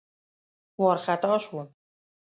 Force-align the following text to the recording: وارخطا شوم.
وارخطا 0.81 1.33
شوم. 1.45 1.67